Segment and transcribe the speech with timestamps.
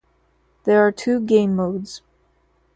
[0.63, 2.01] There are two game modes.